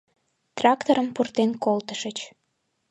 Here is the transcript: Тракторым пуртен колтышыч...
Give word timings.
Тракторым 0.57 1.07
пуртен 1.15 1.51
колтышыч... 1.63 2.17